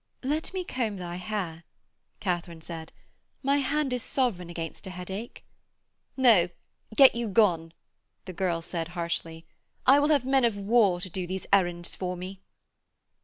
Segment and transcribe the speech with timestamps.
[0.23, 1.63] 'Let me comb thy hair,'
[2.19, 2.91] Katharine said;
[3.43, 5.45] 'my hand is sovereign against a headache.'
[6.17, 6.49] 'No,
[6.95, 7.71] get you gone,'
[8.25, 9.45] the girl said harshly;
[9.85, 12.41] 'I will have men of war to do these errands for me.'